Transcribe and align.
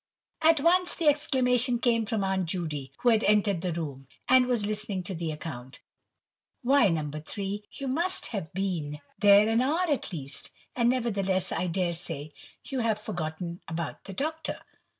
"At 0.41 0.59
once!"—the 0.59 1.05
exclamation 1.07 1.77
came 1.77 2.07
from 2.07 2.23
Aunt 2.23 2.47
Judy, 2.47 2.91
who 3.01 3.09
had 3.09 3.23
entered 3.25 3.61
the 3.61 3.71
room, 3.71 4.07
and 4.27 4.47
was 4.47 4.65
listening 4.65 5.03
to 5.03 5.13
the 5.13 5.29
account. 5.31 5.79
"Why, 6.63 6.87
No. 6.89 7.07
3, 7.23 7.65
you 7.73 7.87
must 7.87 8.25
have 8.33 8.51
been 8.51 8.99
there 9.19 9.47
an 9.47 9.61
hour 9.61 9.87
at 9.91 10.11
least. 10.11 10.49
And 10.75 10.89
nevertheless 10.89 11.51
I 11.51 11.67
dare 11.67 11.93
say 11.93 12.33
you 12.65 12.79
have 12.79 12.99
forgotten 12.99 13.61
about 13.67 14.05
the 14.05 14.13
Doctor." 14.13 14.61